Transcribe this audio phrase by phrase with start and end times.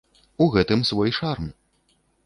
[0.45, 1.55] У гэтым свой шарм.